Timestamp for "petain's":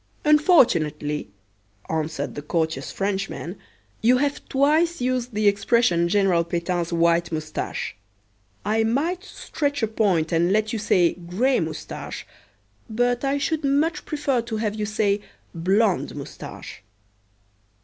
6.43-6.91